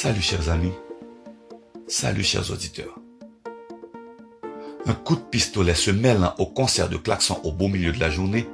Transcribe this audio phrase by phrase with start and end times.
[0.00, 0.70] Salut chers amis,
[1.88, 3.00] salut chers auditeurs.
[4.86, 8.08] Un coup de pistolet se mêlant au concert de klaxon au beau milieu de la
[8.08, 8.46] journée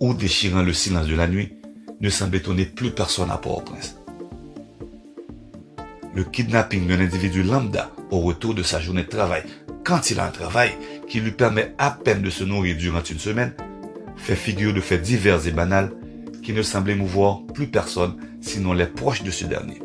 [0.00, 1.54] ou déchirant le silence de la nuit
[2.02, 3.96] ne semble étonner plus personne à Port-au-Prince.
[6.14, 9.44] Le kidnapping d'un individu lambda au retour de sa journée de travail,
[9.82, 10.72] quand il a un travail
[11.08, 13.54] qui lui permet à peine de se nourrir durant une semaine,
[14.18, 15.90] fait figure de faits divers et banals
[16.42, 19.80] qui ne semblent émouvoir plus personne sinon les proches de ce dernier.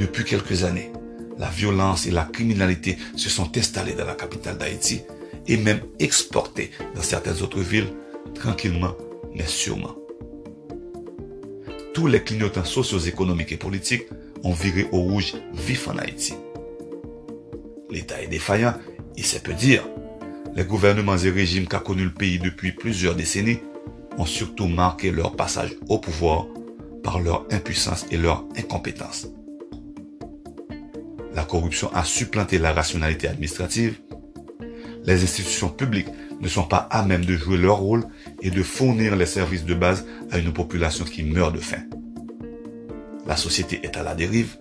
[0.00, 0.90] Depuis quelques années,
[1.38, 5.02] la violence et la criminalité se sont installées dans la capitale d'Haïti
[5.46, 7.92] et même exportées dans certaines autres villes,
[8.34, 8.94] tranquillement
[9.34, 9.94] mais sûrement.
[11.92, 14.06] Tous les clignotants socio-économiques et politiques
[14.42, 16.32] ont viré au rouge vif en Haïti.
[17.90, 18.74] L'État est défaillant,
[19.18, 19.86] et c'est peu dire.
[20.56, 23.58] Les gouvernements et régimes qu'a connu le pays depuis plusieurs décennies
[24.16, 26.46] ont surtout marqué leur passage au pouvoir
[27.02, 29.28] par leur impuissance et leur incompétence.
[31.34, 33.98] La corruption a supplanté la rationalité administrative.
[35.04, 36.08] Les institutions publiques
[36.40, 38.04] ne sont pas à même de jouer leur rôle
[38.42, 41.82] et de fournir les services de base à une population qui meurt de faim.
[43.26, 44.56] La société est à la dérive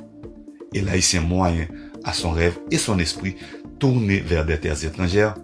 [0.73, 1.67] et l'haïtien moyen
[2.03, 3.35] a son rêve et son esprit
[3.79, 5.35] tournés vers des terres étrangères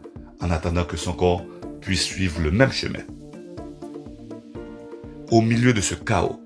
[0.41, 1.45] en attendant que son corps
[1.81, 2.99] puisse suivre le même chemin.
[5.31, 6.39] Au milieu de ce chaos,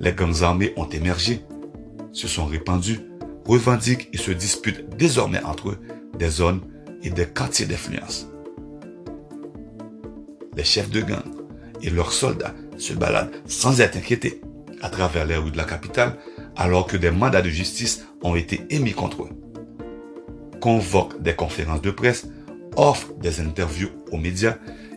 [0.00, 1.40] les gangs armés ont émergé,
[2.12, 3.00] se sont répandus,
[3.46, 5.78] revendiquent et se disputent désormais entre eux
[6.18, 6.60] des zones
[7.02, 8.28] et des quartiers d'influence.
[10.56, 11.22] Les chefs de gang
[11.82, 14.40] et leurs soldats se baladent sans être inquiétés
[14.82, 16.16] à travers les rues de la capitale
[16.56, 19.30] alors que des mandats de justice ont été émis contre eux.
[20.60, 22.26] Convoquent des conférences de presse,
[22.76, 24.56] offrent des interviews aux médias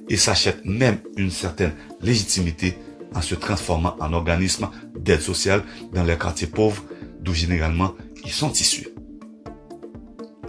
[0.10, 2.78] et s'achètent même une certaine légitimité
[3.14, 5.64] en se transformant en organisme d'aide sociale
[5.94, 6.84] dans les quartiers pauvres
[7.22, 7.94] d'où généralement
[8.26, 8.90] ils sont issus.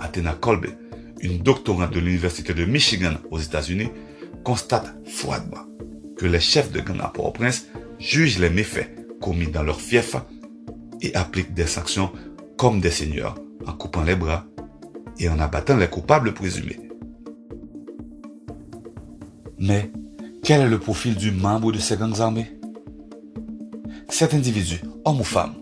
[0.01, 0.67] Athena Kolbe,
[1.21, 3.91] une doctorante de l'Université de Michigan aux États-Unis,
[4.45, 5.67] constate froidement
[6.17, 7.67] que les chefs de gang à Port-au-Prince
[7.99, 8.91] jugent les méfaits
[9.21, 10.17] commis dans leur fief
[11.01, 12.11] et appliquent des sanctions
[12.57, 14.45] comme des seigneurs en coupant les bras
[15.19, 16.81] et en abattant les coupables présumés.
[19.59, 19.93] Mais
[20.43, 22.51] quel est le profil du membre de ces gangs armés?
[24.09, 25.55] Cet individu, homme ou femme,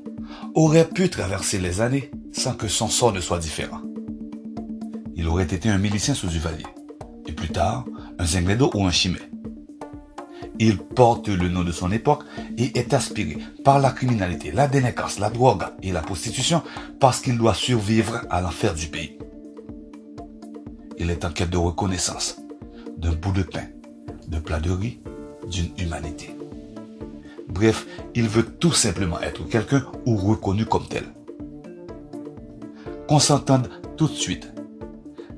[0.55, 3.81] aurait pu traverser les années sans que son sort ne soit différent.
[5.15, 6.66] Il aurait été un milicien sous Duvalier,
[7.27, 7.84] et plus tard,
[8.19, 9.21] un Zengledo ou un Chimay.
[10.59, 12.22] Il porte le nom de son époque
[12.59, 16.62] et est aspiré par la criminalité, la délinquance, la drogue et la prostitution
[16.99, 19.17] parce qu'il doit survivre à l'enfer du pays.
[20.99, 22.43] Il est en quête de reconnaissance,
[22.99, 23.69] d'un bout de pain,
[24.28, 25.00] de plat de riz,
[25.50, 26.37] d'une humanité.
[27.50, 31.05] Bref, il veut tout simplement être quelqu'un ou reconnu comme tel.
[33.09, 34.53] Qu'on s'entende tout de suite.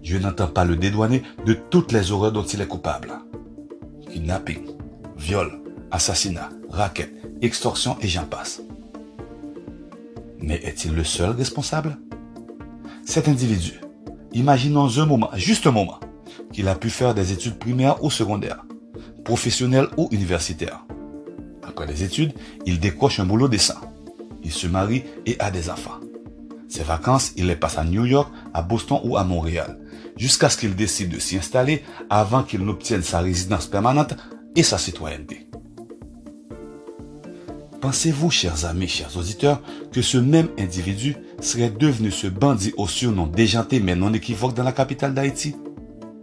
[0.02, 3.12] Je n'entends pas le dédouaner de toutes les horreurs dont il est coupable.
[4.10, 4.66] Kidnapping,
[5.16, 8.62] viol, assassinat, racket, extorsion et j'en passe.
[10.40, 11.98] Mais est-il le seul responsable?
[13.06, 13.80] Cet individu,
[14.32, 16.00] imaginons un moment, juste un moment,
[16.52, 18.64] qu'il a pu faire des études primaires ou secondaires,
[19.24, 20.84] professionnelles ou universitaires.
[21.62, 22.34] Après les études,
[22.66, 23.80] il décroche un boulot décent.
[24.42, 26.00] Il se marie et a des enfants.
[26.68, 29.78] Ses vacances, il les passe à New York, à Boston ou à Montréal,
[30.16, 34.14] jusqu'à ce qu'il décide de s'y installer avant qu'il n'obtienne sa résidence permanente
[34.56, 35.46] et sa citoyenneté.
[37.82, 39.60] Pensez-vous, chers amis, chers auditeurs,
[39.92, 44.62] que ce même individu serait devenu ce bandit au surnom déjanté mais non équivoque dans
[44.62, 45.56] la capitale d'Haïti?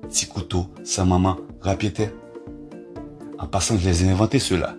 [0.04, 2.10] Petit couteau, sa maman, rapiété
[3.38, 4.76] En passant, je les ai inventés ceux-là.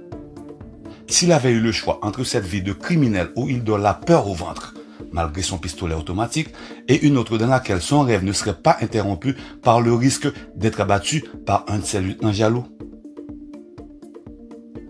[1.10, 4.28] S'il avait eu le choix entre cette vie de criminel où il donne la peur
[4.28, 4.74] au ventre,
[5.12, 6.50] malgré son pistolet automatique,
[6.86, 10.80] et une autre dans laquelle son rêve ne serait pas interrompu par le risque d'être
[10.80, 12.64] abattu par un de ses lieutenants jaloux,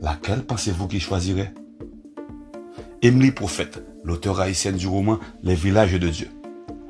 [0.03, 1.53] Laquelle pensez-vous qu'il choisirait?
[3.03, 6.29] Emily Prophète, l'auteur haïtienne du roman Les villages de Dieu,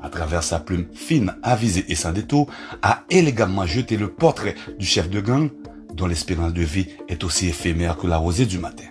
[0.01, 2.49] à travers sa plume fine, avisée et sans détour,
[2.81, 5.49] a élégamment jeté le portrait du chef de gang
[5.93, 8.85] dont l'espérance de vie est aussi éphémère que la rosée du matin.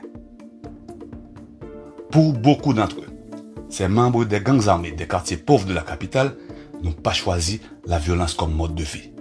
[2.10, 3.06] Pour beaucoup d'entre eux,
[3.68, 6.34] ces membres des gangs armés des quartiers pauvres de la capitale
[6.82, 9.12] n'ont pas choisi la violence comme mode de vie.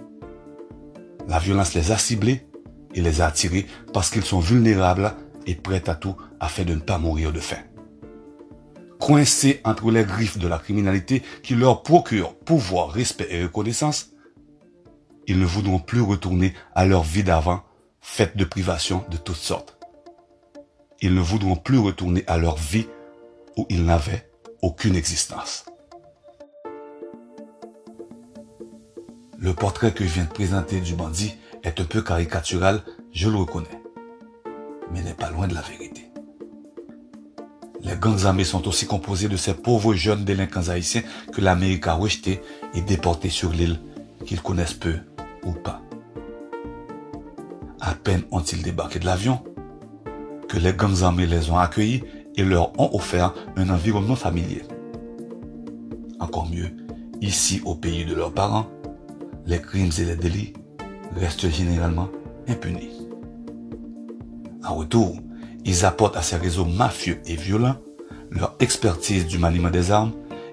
[1.28, 2.48] La violence les a ciblés
[2.94, 5.14] et les a attirés parce qu'ils sont vulnérables
[5.46, 7.62] et prêts à tout afin de ne pas mourir de faim.
[8.98, 14.10] Coincés entre les griffes de la criminalité qui leur procure pouvoir, respect et reconnaissance,
[15.28, 17.62] ils ne voudront plus retourner à leur vie d'avant,
[18.00, 19.79] faite de privations de toutes sortes.
[21.00, 22.86] Ils ne voudront plus retourner à leur vie
[23.56, 24.30] où ils n'avaient
[24.62, 25.64] aucune existence.
[29.38, 32.82] Le portrait que je viens de présenter du bandit est un peu caricatural,
[33.12, 33.66] je le reconnais,
[34.92, 36.10] mais n'est pas loin de la vérité.
[37.82, 41.02] Les gangs armés sont aussi composés de ces pauvres jeunes délinquants haïtiens
[41.32, 42.42] que l'Amérique a rejetés
[42.74, 43.80] et déportés sur l'île,
[44.26, 44.98] qu'ils connaissent peu
[45.44, 45.80] ou pas.
[47.80, 49.42] À peine ont-ils débarqué de l'avion
[50.50, 52.02] que les gangs armés les ont accueillis
[52.34, 54.62] et leur ont offert un environnement familier.
[56.18, 56.70] Encore mieux,
[57.20, 58.66] ici au pays de leurs parents,
[59.46, 60.52] les crimes et les délits
[61.14, 62.08] restent généralement
[62.48, 63.06] impunis.
[64.64, 65.16] En retour,
[65.64, 67.76] ils apportent à ces réseaux mafieux et violents
[68.30, 70.12] leur expertise du maniement des armes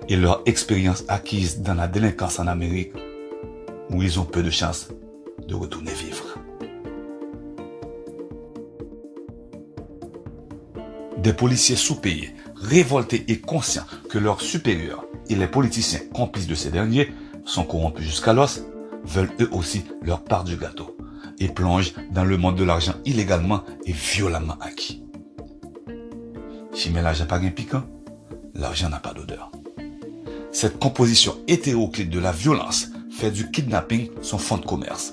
[0.10, 2.94] et leur expérience acquise dans la délinquance en Amérique,
[3.90, 4.90] où ils ont peu de chances
[5.48, 6.37] de retourner vivre.
[11.28, 16.72] Des policiers sous-payés, révoltés et conscients que leurs supérieurs et les politiciens complices de ces
[16.72, 17.12] derniers
[17.44, 18.64] sont corrompus jusqu'à l'os,
[19.04, 20.96] veulent eux aussi leur part du gâteau
[21.38, 25.04] et plongent dans le monde de l'argent illégalement et violemment acquis.
[26.72, 27.84] Si mélange n'a pas un piquant,
[28.54, 29.52] l'argent n'a pas d'odeur.
[30.54, 35.12] Cette composition hétéroclite de la violence fait du kidnapping son fonds de commerce.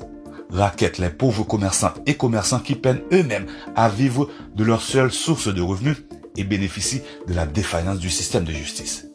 [0.54, 5.52] Raquette les pauvres commerçants et commerçants qui peinent eux-mêmes à vivre de leur seule source
[5.52, 5.96] de revenus
[6.36, 9.08] et bénéficient de la défaillance du système de justice.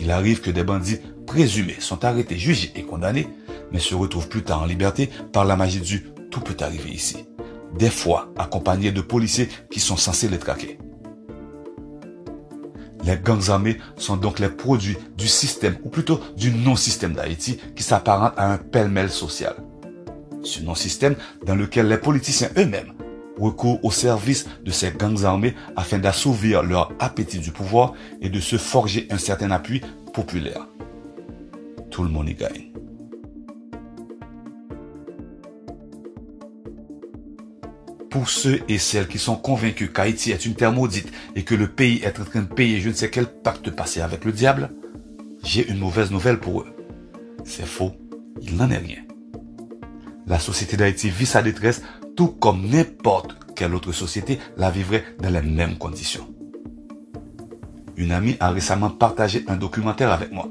[0.00, 3.28] Il arrive que des bandits présumés sont arrêtés, jugés et condamnés,
[3.70, 6.02] mais se retrouvent plus tard en liberté par la magie du
[6.32, 7.18] tout peut arriver ici.
[7.78, 10.78] Des fois accompagnés de policiers qui sont censés les traquer.
[13.08, 17.82] Les gangs armés sont donc les produits du système, ou plutôt du non-système d'Haïti, qui
[17.82, 19.56] s'apparente à un pêle-mêle social.
[20.44, 22.92] Ce non-système dans lequel les politiciens eux-mêmes
[23.40, 28.40] recourent au service de ces gangs armés afin d'assouvir leur appétit du pouvoir et de
[28.40, 29.80] se forger un certain appui
[30.12, 30.66] populaire
[31.90, 32.67] tout le monde y gagne.
[38.18, 41.68] Pour ceux et celles qui sont convaincus qu'Haïti est une terre maudite et que le
[41.68, 44.70] pays est en train de payer je ne sais quel pacte passé avec le diable,
[45.44, 46.66] j'ai une mauvaise nouvelle pour eux.
[47.44, 47.92] C'est faux,
[48.42, 49.04] il n'en est rien.
[50.26, 51.80] La société d'Haïti vit sa détresse
[52.16, 56.26] tout comme n'importe quelle autre société la vivrait dans les mêmes conditions.
[57.96, 60.48] Une amie a récemment partagé un documentaire avec moi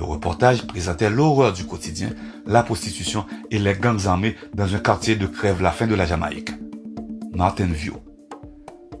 [0.00, 2.08] le reportage présentait l'horreur du quotidien,
[2.46, 6.06] la prostitution et les gangs armés dans un quartier de crève la fin de la
[6.06, 6.52] Jamaïque.
[7.34, 7.98] Martin View.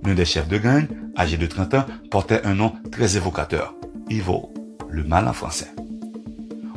[0.04, 0.86] L'un des chefs de gang,
[1.16, 3.74] âgé de 30 ans, portait un nom très évocateur.
[4.10, 4.42] Evil,
[4.90, 5.72] le mal en français.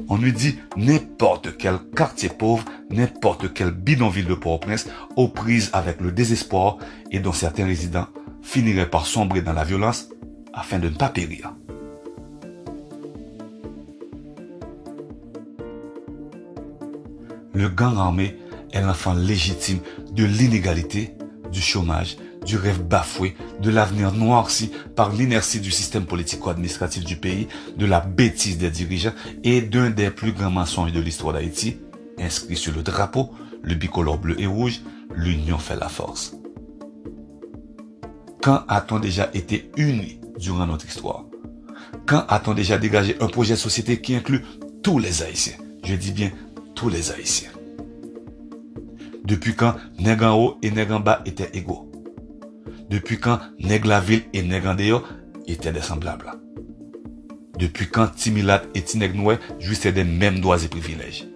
[0.08, 4.88] On lui dit n'importe quel quartier pauvre, n'importe quel bidonville de Port-au-Prince
[5.18, 6.78] aux prises avec le désespoir
[7.12, 8.08] et dont certains résidents
[8.42, 10.08] finiraient par sombrer dans la violence
[10.54, 11.54] afin de ne pas périr.
[17.54, 18.38] Le gang armé
[18.72, 19.80] est l'enfant légitime
[20.12, 21.16] de l'inégalité,
[21.52, 27.48] du chômage, du rêve bafoué, de l'avenir noirci par l'inertie du système politico-administratif du pays,
[27.78, 31.78] de la bêtise des dirigeants et d'un des plus grands mensonges de l'histoire d'Haïti,
[32.20, 33.32] inscrit sur le drapeau,
[33.62, 34.82] le bicolore bleu et rouge,
[35.16, 36.36] l'union fait la force.
[38.42, 41.24] Quand a-t-on déjà été unis durant notre histoire?
[42.06, 44.44] Quand a-t-on déjà dégagé un projet de société qui inclut
[44.82, 45.54] tous les Haïtiens?
[45.86, 46.32] Je dis bien
[46.90, 47.50] les Haïtiens.
[49.24, 51.90] Depuis quand Nègre et Nègre étaient égaux?
[52.90, 54.02] Depuis quand Nègre
[54.34, 55.04] et Nègre
[55.48, 56.32] étaient des semblables
[57.58, 61.28] Depuis quand Timilat et Tinègre jouissaient des mêmes droits et privilèges?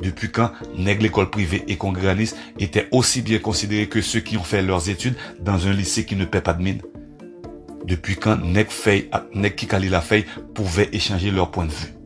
[0.00, 4.44] Depuis quand Nègre l'école privée et congréanistes étaient aussi bien considérés que ceux qui ont
[4.44, 6.80] fait leurs études dans un lycée qui ne paie pas de mine?
[7.84, 12.01] Depuis quand Nègre Fay et Kikali la Fay pouvaient échanger leurs points de vue?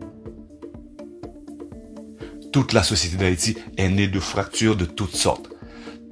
[2.56, 5.50] Toute la société d'Haïti est née de fractures de toutes sortes.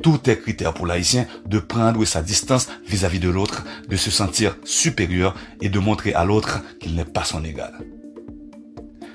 [0.03, 4.55] Tout est critère pour l'haïtien de prendre sa distance vis-à-vis de l'autre, de se sentir
[4.63, 7.73] supérieur et de montrer à l'autre qu'il n'est pas son égal.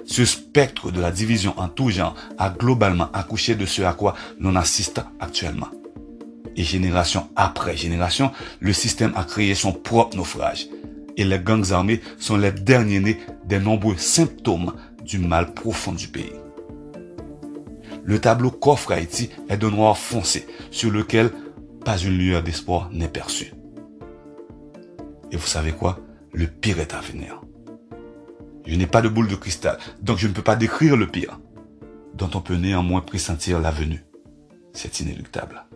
[0.06, 4.16] Ce spectre de la division en tout genre a globalement accouché de ce à quoi
[4.40, 5.70] l'on assiste actuellement.
[6.56, 10.66] Et génération après génération, le système a créé son propre naufrage.
[11.16, 16.08] Et les gangs armés sont les derniers nés des nombreux symptômes du mal profond du
[16.08, 16.32] pays.
[18.10, 21.30] Le tableau qu'offre Haïti est de noir foncé, sur lequel
[21.86, 23.54] pas une lueur d'espoir n'est perçue.
[25.32, 26.00] Et vous savez quoi?
[26.34, 27.40] Le pire est à venir.
[28.66, 31.40] Je n'ai pas de boule de cristal, donc je ne peux pas décrire le pire,
[32.16, 34.04] dont on peut néanmoins pressentir la venue.
[34.74, 35.68] C'est inéluctable.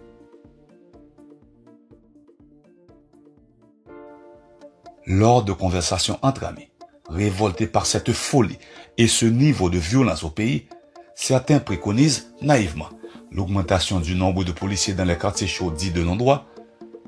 [5.06, 6.72] Lors de conversations entre amis,
[7.08, 8.58] révoltés par cette folie
[8.98, 10.66] et ce niveau de violence au pays,
[11.16, 12.90] certains préconisent naïvement
[13.34, 16.46] l'augmentation du nombre de policiers dans les quartiers chauds dits de non-droit,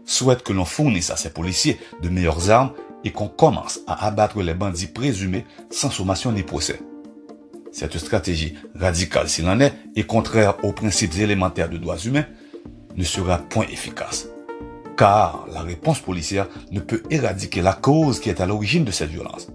[0.06, 2.72] souhaitent que l'on fournisse à ces policiers de meilleures armes
[3.04, 6.82] et qu'on commence à abattre les bandits présumés sans sommation ni procès.
[7.72, 12.26] Cette stratégie radicale s'il en est et contraire aux principes élémentaires de droits humains
[12.96, 14.28] ne sera point efficace.
[14.98, 19.10] Car la réponse policière ne peut éradiquer la cause qui est à l'origine de cette
[19.10, 19.48] violence.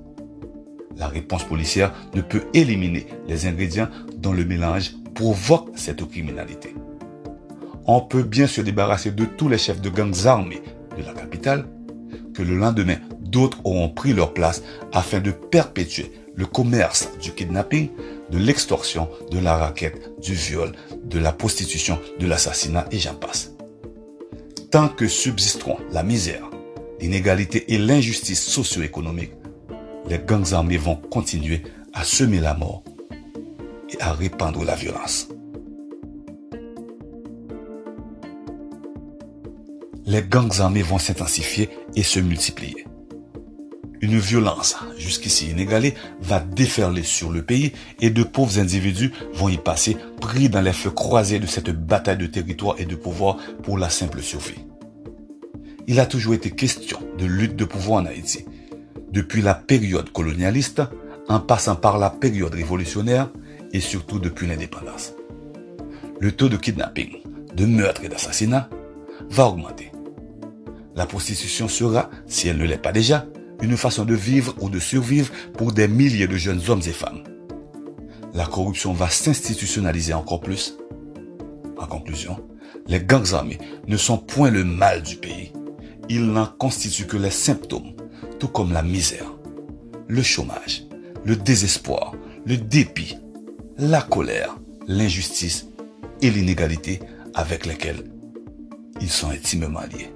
[1.00, 3.88] La réponse policière ne peut éliminer les ingrédients
[4.18, 6.74] dont le mélange provoque cette criminalité.
[7.86, 10.60] On peut bien se débarrasser de tous les chefs de gangs armés
[10.98, 11.64] de la capitale,
[12.34, 17.88] que le lendemain, d'autres auront pris leur place afin de perpétuer le commerce du kidnapping,
[18.30, 23.54] de l'extorsion, de la raquette, du viol, de la prostitution, de l'assassinat et j'en passe.
[24.70, 26.50] Tant que subsisteront la misère,
[27.00, 29.32] l'inégalité et l'injustice socio-économique,
[30.10, 31.62] les gangs armés vont continuer
[31.92, 32.82] à semer la mort
[33.90, 35.28] et à répandre la violence.
[40.04, 42.86] Les gangs armés vont s'intensifier et se multiplier.
[44.00, 49.58] Une violence jusqu'ici inégalée va déferler sur le pays et de pauvres individus vont y
[49.58, 53.78] passer pris dans les feux croisés de cette bataille de territoire et de pouvoir pour
[53.78, 54.64] la simple survie.
[55.86, 58.44] Il a toujours été question de lutte de pouvoir en Haïti.
[59.12, 60.82] Depuis la période colonialiste,
[61.28, 63.30] en passant par la période révolutionnaire
[63.72, 65.14] et surtout depuis l'indépendance.
[66.18, 67.18] Le taux de kidnapping,
[67.54, 68.68] de meurtre et d'assassinat
[69.30, 69.92] va augmenter.
[70.96, 73.26] La prostitution sera, si elle ne l'est pas déjà,
[73.62, 77.22] une façon de vivre ou de survivre pour des milliers de jeunes hommes et femmes.
[78.34, 80.76] La corruption va s'institutionnaliser encore plus.
[81.78, 82.38] En conclusion,
[82.86, 85.52] les gangs armés ne sont point le mal du pays.
[86.08, 87.92] Ils n'en constituent que les symptômes,
[88.40, 89.30] tout comme la misère,
[90.08, 90.84] le chômage,
[91.24, 92.16] le désespoir,
[92.46, 93.18] le dépit,
[93.76, 94.56] la colère,
[94.88, 95.68] l'injustice
[96.22, 97.00] et l'inégalité
[97.34, 98.10] avec lesquels
[99.00, 100.12] ils sont intimement liés.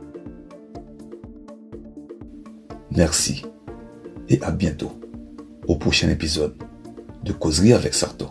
[2.90, 3.44] Merci
[4.28, 4.98] et à bientôt
[5.68, 6.56] au prochain épisode
[7.22, 8.30] de Causerie avec Sarto.